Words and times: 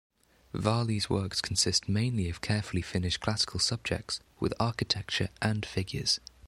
Varley's 0.55 1.11
works 1.11 1.41
consist 1.41 1.87
mainly 1.87 2.27
of 2.27 2.41
carefully 2.41 2.81
finished 2.81 3.19
classical 3.19 3.59
subjects, 3.59 4.19
with 4.39 4.51
architecture 4.59 5.29
and 5.43 5.63
figures. 5.63 6.19